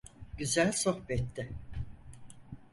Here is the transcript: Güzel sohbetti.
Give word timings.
Güzel 0.37 0.71
sohbetti. 0.71 1.53